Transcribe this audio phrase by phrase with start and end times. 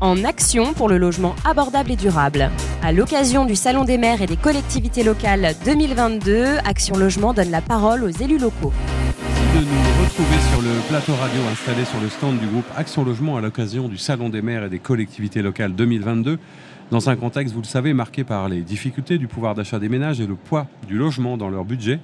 [0.00, 2.50] en action pour le logement abordable et durable.
[2.82, 7.62] À l'occasion du Salon des maires et des collectivités locales 2022, Action Logement donne la
[7.62, 8.72] parole aux élus locaux.
[9.54, 13.38] De nous retrouver sur le plateau radio installé sur le stand du groupe Action Logement
[13.38, 16.38] à l'occasion du Salon des maires et des collectivités locales 2022.
[16.90, 20.20] Dans un contexte, vous le savez, marqué par les difficultés du pouvoir d'achat des ménages
[20.20, 21.98] et le poids du logement dans leur budget,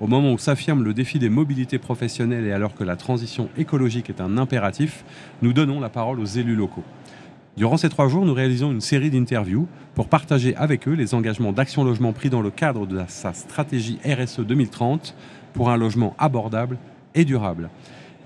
[0.00, 4.10] au moment où s'affirme le défi des mobilités professionnelles et alors que la transition écologique
[4.10, 5.04] est un impératif,
[5.42, 6.84] nous donnons la parole aux élus locaux.
[7.56, 11.52] Durant ces trois jours, nous réalisons une série d'interviews pour partager avec eux les engagements
[11.52, 15.14] d'Action Logement pris dans le cadre de sa stratégie RSE 2030
[15.54, 16.78] pour un logement abordable
[17.14, 17.68] et durable.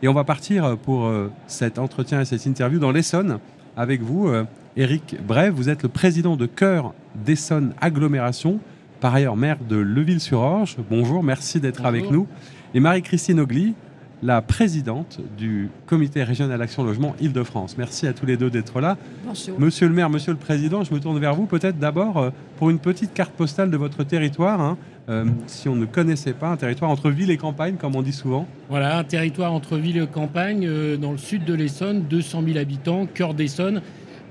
[0.03, 3.39] Et on va partir pour euh, cet entretien et cette interview dans l'Essonne
[3.77, 4.30] avec vous,
[4.77, 5.55] Éric euh, Brève.
[5.55, 8.59] Vous êtes le président de Cœur d'Essonne Agglomération,
[9.01, 10.77] par ailleurs maire de Leville-sur-Orge.
[10.91, 12.27] Bonjour, merci d'être avec nous.
[12.75, 13.75] Et Marie-Christine Ogli,
[14.23, 17.77] la présidente du comité régional Action Logement Île-de-France.
[17.77, 18.97] Merci à tous les deux d'être là.
[19.27, 19.59] Bonjour.
[19.59, 22.71] Monsieur le maire, monsieur le président, je me tourne vers vous peut-être d'abord euh, pour
[22.71, 24.61] une petite carte postale de votre territoire.
[24.61, 24.79] hein.
[25.09, 28.13] Euh, si on ne connaissait pas, un territoire entre ville et campagne, comme on dit
[28.13, 28.46] souvent.
[28.71, 32.59] Voilà, un territoire entre ville et campagne, euh, dans le sud de l'Essonne, 200 000
[32.59, 33.83] habitants, cœur d'Essonne,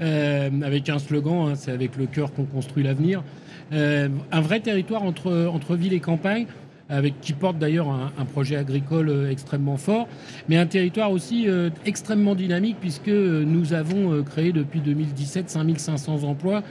[0.02, 3.22] euh, avec un slogan, hein, c'est avec le cœur qu'on construit l'avenir.
[3.74, 6.46] Euh, un vrai territoire entre, entre ville et campagne,
[6.92, 10.08] avec, qui porte d'ailleurs un, projet agricole euh, extrêmement fort,
[10.48, 16.24] mais un territoire aussi euh, extrêmement dynamique, puisque euh, nous avons créé depuis 2017 5500
[16.24, 16.64] emplois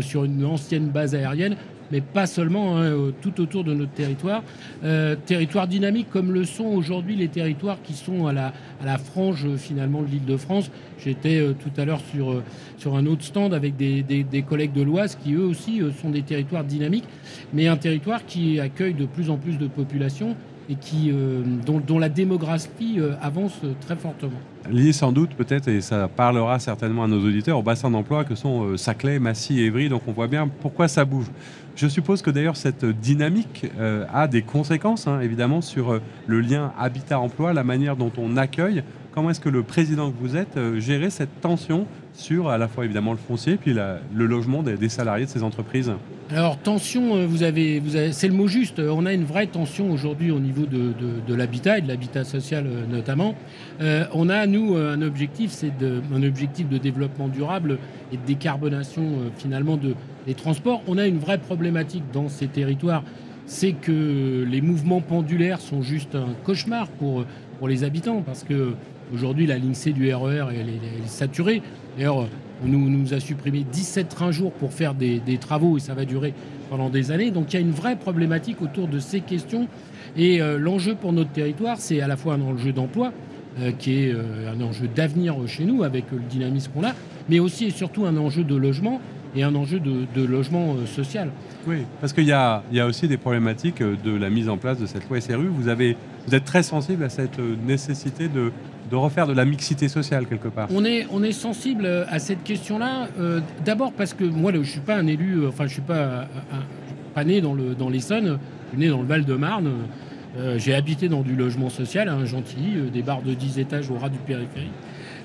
[0.00, 1.56] sur une ancienne base aérienne
[1.92, 4.42] mais pas seulement, hein, euh, tout autour de notre territoire.
[4.82, 8.52] Euh, territoire dynamique comme le sont aujourd'hui les territoires qui sont à la,
[8.84, 10.70] à frange euh, finalement de l'île de France.
[11.04, 12.42] J'étais euh, tout à l'heure sur, euh,
[12.78, 16.22] sur un autre stand avec des, collègues de l'Oise qui eux aussi euh, sont des
[16.22, 17.08] territoires dynamiques,
[17.52, 20.36] mais un territoire qui accueille de plus en plus de population
[20.68, 24.38] et qui, euh, dont, la démographie euh, avance très fortement.
[24.70, 28.34] Lié sans doute peut-être, et ça parlera certainement à nos auditeurs, au bassin d'emploi que
[28.34, 29.88] sont euh, Saclay, Massy et Évry.
[29.88, 31.26] Donc on voit bien pourquoi ça bouge.
[31.74, 33.64] Je suppose que d'ailleurs cette dynamique
[34.12, 38.82] a des conséquences, hein, évidemment, sur le lien habitat-emploi, la manière dont on accueille.
[39.14, 42.66] Comment est-ce que le président que vous êtes euh, gérait cette tension sur à la
[42.66, 45.92] fois évidemment le foncier, puis la- le logement des, salariés de ces entreprises
[46.30, 48.78] Alors tension, euh, vous avez, c'est le mot juste.
[48.78, 52.66] Euh, On a une vraie tension aujourd'hui au niveau de, l'habitat et de l'habitat social
[52.90, 53.34] notamment.
[54.14, 57.78] On a nous un objectif, c'est un objectif de développement durable
[58.12, 59.02] et de décarbonation
[59.36, 59.94] finalement de,
[60.26, 60.82] des transports.
[60.86, 63.02] On a une vraie problématique dans ces territoires,
[63.46, 67.24] c'est que les mouvements pendulaires sont juste un cauchemar pour
[67.58, 68.74] pour les habitants parce que
[69.12, 71.62] aujourd'hui la ligne C du RER est, elle est saturée.
[71.96, 72.26] D'ailleurs,
[72.64, 76.32] on nous, a supprimé 17 trains jours pour faire des, travaux et ça va durer
[76.70, 77.30] pendant des années.
[77.30, 79.68] Donc il y a une vraie problématique autour de ces questions.
[80.16, 83.12] Et euh, l'enjeu pour notre territoire, c'est à la fois un enjeu d'emploi,
[83.60, 86.92] euh, qui est euh, un enjeu d'avenir chez nous avec le dynamisme qu'on a,
[87.28, 89.00] mais aussi et surtout un enjeu de logement
[89.34, 91.30] et un enjeu de, de logement euh, social.
[91.66, 94.48] Oui, parce qu'il y a, il y a aussi des problématiques euh, de la mise
[94.48, 95.46] en place de cette loi SRU.
[95.48, 98.52] Vous, avez, vous êtes très sensible à cette euh, nécessité de,
[98.90, 100.68] de refaire de la mixité sociale quelque part.
[100.74, 103.08] On est, on est sensible à cette question-là.
[103.18, 106.22] euh, D'abord parce que moi, je suis pas un élu, enfin, je suis pas,
[106.52, 106.64] un-
[107.14, 108.38] pas né dans le dans l'Essonne.
[108.66, 109.70] Je suis né dans le Val-de-Marne.
[110.36, 113.90] Euh, J'ai habité dans du logement social, un gentil, euh, des bars de 10 étages
[113.90, 114.70] au ras du périphérique.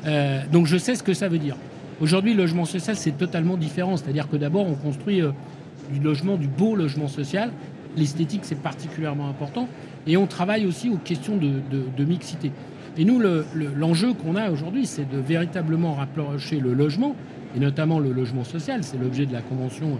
[0.05, 1.55] Euh, donc je sais ce que ça veut dire.
[1.99, 3.97] Aujourd'hui, le logement social, c'est totalement différent.
[3.97, 5.31] C'est-à-dire que d'abord, on construit euh,
[5.91, 7.51] du logement, du beau logement social.
[7.95, 9.67] L'esthétique, c'est particulièrement important.
[10.05, 12.51] Et on travaille aussi aux questions de, mixité.
[12.97, 17.15] Et nous, le- le- l'enjeu qu'on a aujourd'hui, c'est de véritablement rapprocher le logement,
[17.55, 19.97] et notamment le logement social, c'est l'objet de la convention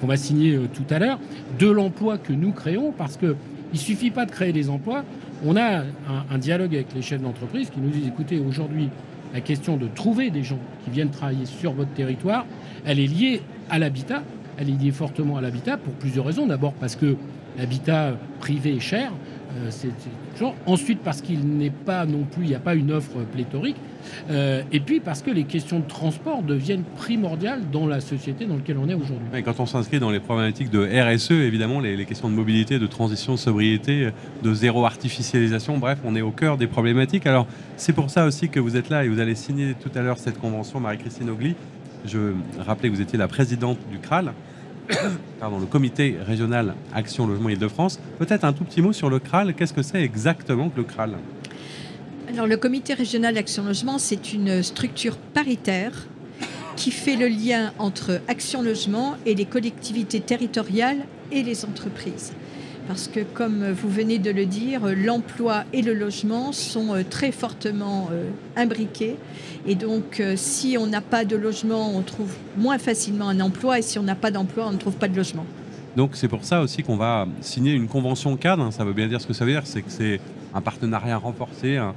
[0.00, 1.18] qu'on va signer euh, tout à l'heure,
[1.58, 3.34] de l'emploi que nous créons, parce que
[3.72, 5.04] il suffit pas de créer des emplois.
[5.44, 5.82] On a
[6.30, 8.88] un dialogue avec les chefs d'entreprise qui nous disent écoutez, aujourd'hui,
[9.32, 12.46] la question de trouver des gens qui viennent travailler sur votre territoire,
[12.84, 14.22] elle est liée à l'habitat.
[14.58, 16.46] Elle est liée fortement à l'habitat pour plusieurs raisons.
[16.46, 17.16] D'abord parce que
[17.58, 19.12] l'habitat privé est cher.
[19.66, 20.50] Euh.
[20.66, 23.76] Ensuite parce qu'il n'est pas non plus, il n'y a pas une offre pléthorique.
[24.30, 28.56] Euh, et puis parce que les questions de transport deviennent primordiales dans la société dans
[28.56, 29.26] laquelle on est aujourd'hui.
[29.34, 32.78] Et quand on s'inscrit dans les problématiques de RSE, évidemment, les, les questions de mobilité,
[32.78, 34.10] de transition, de sobriété,
[34.42, 37.26] de zéro artificialisation, bref, on est au cœur des problématiques.
[37.26, 37.46] Alors,
[37.76, 40.18] c'est pour ça aussi que vous êtes là et vous allez signer tout à l'heure
[40.18, 41.54] cette convention, Marie-Christine Ogli.
[42.06, 44.32] Je rappelais que vous étiez la présidente du CRAL,
[45.40, 47.98] pardon, le comité régional Action Logement Île-de-France.
[48.18, 49.54] Peut-être un tout petit mot sur le CRAL.
[49.54, 51.12] Qu'est-ce que c'est exactement que le CRAL?
[52.28, 55.92] Alors, le comité régional d'Action Logement, c'est une structure paritaire
[56.76, 60.98] qui fait le lien entre Action Logement et les collectivités territoriales
[61.32, 62.32] et les entreprises.
[62.88, 67.32] Parce que comme vous venez de le dire, l'emploi et le logement sont euh, très
[67.32, 69.16] fortement euh, imbriqués.
[69.66, 73.78] Et donc euh, si on n'a pas de logement, on trouve moins facilement un emploi,
[73.78, 75.44] et si on n'a pas d'emploi, on ne trouve pas de logement.
[75.96, 78.62] Donc c'est pour ça aussi qu'on va signer une convention cadre.
[78.62, 78.70] hein.
[78.70, 80.18] Ça veut bien dire ce que ça veut dire, c'est que c'est
[80.54, 81.94] un partenariat renforcé, un,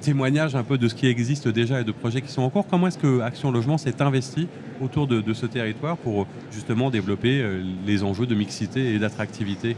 [0.00, 2.66] témoignage un peu de ce qui existe déjà et de projets qui sont en cours.
[2.66, 4.46] Comment est-ce que Action Logement s'est investi
[4.80, 7.44] autour de, ce territoire pour justement développer
[7.84, 9.76] les enjeux de mixité et d'attractivité?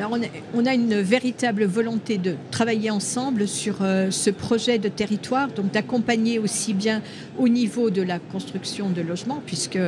[0.00, 5.72] On a, une véritable volonté de travailler ensemble sur euh, ce projet de territoire, donc
[5.72, 7.02] d'accompagner aussi bien
[7.36, 9.78] au niveau de la construction de logements, puisque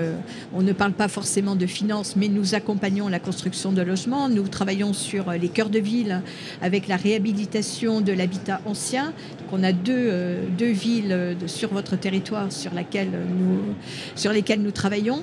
[0.53, 4.29] on ne parle pas forcément de finances, mais nous accompagnons la construction de logements.
[4.29, 6.23] Nous travaillons sur euh, les cœurs de ville
[6.61, 9.07] avec la réhabilitation de l'habitat ancien.
[9.07, 13.11] Donc on a deux, euh, villes euh, sur votre territoire sur, lesquelles
[14.63, 15.23] nous travaillons.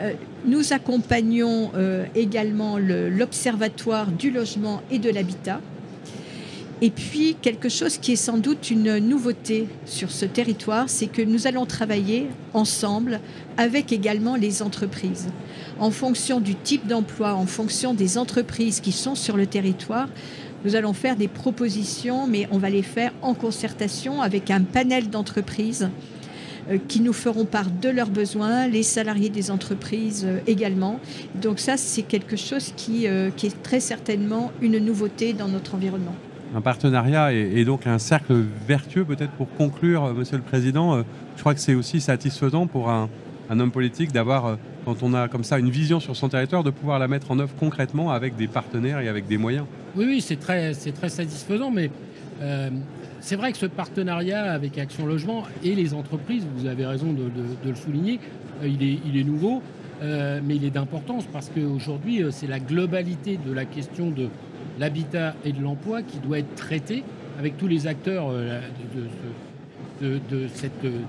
[0.00, 0.12] Euh,
[0.46, 5.60] nous accompagnons euh, également le- l'Observatoire du logement et de l'habitat.
[6.82, 11.22] Et puis, quelque chose qui est sans doute une nouveauté sur ce territoire, c'est que
[11.22, 13.20] nous allons travailler ensemble
[13.56, 15.28] avec également les entreprises.
[15.78, 20.08] En fonction du type d'emploi, en fonction des entreprises qui sont sur le territoire,
[20.66, 25.08] nous allons faire des propositions, mais on va les faire en concertation avec un panel
[25.08, 25.88] d'entreprises
[26.88, 30.98] qui nous feront part de leurs besoins, les salariés des entreprises euh, également.
[31.34, 35.74] Donc ça, c'est quelque chose qui, euh, qui est très certainement une nouveauté dans notre
[35.74, 36.14] environnement.
[36.54, 40.94] Un partenariat et, et donc un cercle vertueux peut-être pour conclure, euh, Monsieur le Président.
[40.96, 41.02] euh,
[41.36, 43.08] je crois que c'est aussi satisfaisant pour un,
[43.50, 46.64] un homme politique d'avoir, euh, quand on a comme ça une vision sur son territoire,
[46.64, 49.66] de pouvoir la mettre en œuvre concrètement avec des partenaires et avec des moyens.
[49.96, 51.90] Oui, oui, c'est très, c'est très satisfaisant, mais
[52.42, 52.70] euh,
[53.26, 57.24] c'est vrai que ce partenariat avec Action Logement et les entreprises, vous avez raison de,
[57.68, 58.20] le souligner,
[58.62, 59.62] euh, il, est, nouveau,
[60.00, 64.28] euh, mais il est d'importance parce qu'aujourd'hui, euh, c'est la globalité de la question de
[64.78, 67.02] l'habitat et de l'emploi qui doit être traitée
[67.40, 68.36] avec tous les acteurs de,
[68.94, 69.08] de
[70.00, 70.20] ce- de-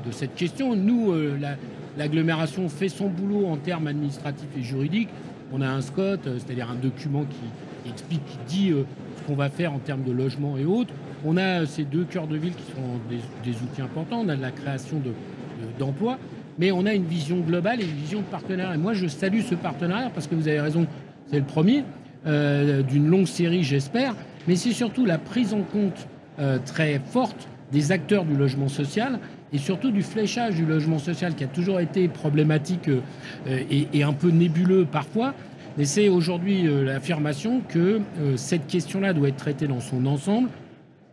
[0.04, 0.76] de cette, question.
[0.76, 1.56] Nous, la-
[2.00, 5.10] l'agglomération fait son boulot en termes administratifs et juridiques.
[5.54, 9.72] On a un SCOT, c'est-à-dire un document qui, explique, qui dit ce qu'on va faire
[9.72, 10.94] en termes de logement et autres.
[11.30, 13.02] On a ces deux cœurs de ville qui sont
[13.44, 14.22] des, outils importants.
[14.26, 16.18] On a de la création de- de- d'emplois,
[16.58, 18.76] mais on a une vision globale et une vision de partenariat.
[18.76, 20.88] Et moi, je salue ce partenariat parce que vous avez raison,
[21.30, 21.84] c'est le premier
[22.26, 24.16] euh, d'une longue série, j'espère.
[24.48, 26.08] Mais c'est surtout la prise en compte
[26.40, 29.20] euh, très forte des acteurs du logement social
[29.52, 33.02] et surtout du fléchage du logement social qui a toujours été problématique euh,
[33.70, 35.34] et, et un peu nébuleux parfois.
[35.78, 38.02] Mais c'est aujourd'hui l'affirmation que
[38.36, 40.50] cette question-là doit être traitée dans son ensemble.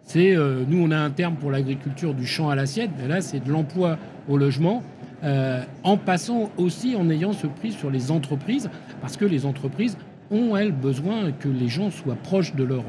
[0.04, 3.20] C'est euh, nous, on a un terme pour l'agriculture du champ à l'assiette, mais là,
[3.20, 3.98] c'est de l'emploi
[4.28, 4.82] au logement,
[5.22, 8.70] euh, en passant aussi en ayant ce prix sur les entreprises,
[9.00, 9.96] parce que les entreprises
[10.30, 12.84] ont elles besoin que les gens soient proches de leur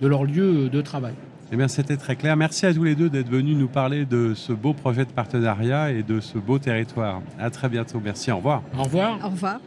[0.00, 1.14] de leur lieu de travail.
[1.52, 2.36] Eh bien, c'était très clair.
[2.36, 5.92] Merci à tous les deux d'être venus nous parler de ce beau projet de partenariat
[5.92, 7.22] et de ce beau territoire.
[7.38, 8.00] À très bientôt.
[8.02, 8.32] Merci.
[8.32, 8.62] Au revoir.
[8.76, 9.18] Au revoir.
[9.24, 9.60] Au revoir.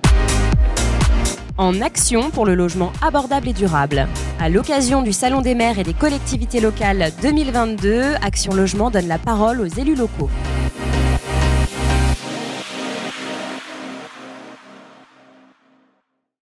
[1.59, 4.07] En action pour le logement abordable et durable.
[4.39, 9.18] À l'occasion du Salon des maires et des collectivités locales 2022, Action Logement donne la
[9.18, 10.30] parole aux élus locaux.